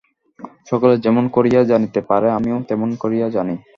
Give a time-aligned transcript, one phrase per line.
[0.69, 3.55] সকলেই যেমন করিয়া জানিতে পারে আমিও তেমনি করিয়া জানি।